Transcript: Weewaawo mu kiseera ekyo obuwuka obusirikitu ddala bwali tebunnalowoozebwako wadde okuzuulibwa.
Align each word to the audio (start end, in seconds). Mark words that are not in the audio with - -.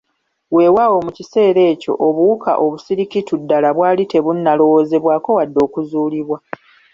Weewaawo 0.55 0.97
mu 1.05 1.11
kiseera 1.17 1.61
ekyo 1.71 1.93
obuwuka 2.07 2.51
obusirikitu 2.63 3.33
ddala 3.41 3.69
bwali 3.77 4.03
tebunnalowoozebwako 4.11 5.29
wadde 5.37 5.59
okuzuulibwa. 5.67 6.37